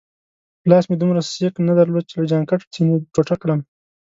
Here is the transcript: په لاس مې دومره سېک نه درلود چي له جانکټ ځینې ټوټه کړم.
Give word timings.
په 0.61 0.65
لاس 0.71 0.85
مې 0.89 0.95
دومره 0.99 1.21
سېک 1.31 1.53
نه 1.67 1.73
درلود 1.79 2.05
چي 2.09 2.15
له 2.19 2.25
جانکټ 2.31 2.59
ځینې 2.73 2.95
ټوټه 3.13 3.35
کړم. 3.41 3.59